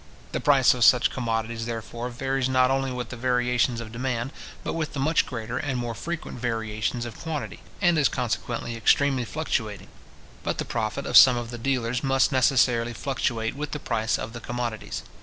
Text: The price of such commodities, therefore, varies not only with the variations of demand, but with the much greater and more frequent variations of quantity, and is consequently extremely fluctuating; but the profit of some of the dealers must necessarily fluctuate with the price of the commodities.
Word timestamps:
The 0.31 0.39
price 0.39 0.73
of 0.73 0.83
such 0.83 1.11
commodities, 1.11 1.67
therefore, 1.67 2.09
varies 2.09 2.49
not 2.49 2.71
only 2.71 2.91
with 2.91 3.09
the 3.09 3.15
variations 3.15 3.79
of 3.79 3.91
demand, 3.91 4.31
but 4.63 4.73
with 4.73 4.93
the 4.93 4.99
much 4.99 5.27
greater 5.27 5.59
and 5.59 5.77
more 5.77 5.93
frequent 5.93 6.39
variations 6.39 7.05
of 7.05 7.19
quantity, 7.19 7.59
and 7.83 7.99
is 7.99 8.09
consequently 8.09 8.75
extremely 8.75 9.25
fluctuating; 9.25 9.89
but 10.41 10.57
the 10.57 10.65
profit 10.65 11.05
of 11.05 11.17
some 11.17 11.37
of 11.37 11.51
the 11.51 11.59
dealers 11.59 12.03
must 12.03 12.31
necessarily 12.31 12.93
fluctuate 12.93 13.55
with 13.55 13.73
the 13.73 13.79
price 13.79 14.17
of 14.17 14.33
the 14.33 14.41
commodities. 14.41 15.03